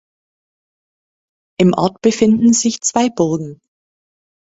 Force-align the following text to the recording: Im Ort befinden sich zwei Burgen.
Im 1.59 1.75
Ort 1.75 2.01
befinden 2.01 2.53
sich 2.53 2.81
zwei 2.81 3.09
Burgen. 3.11 3.61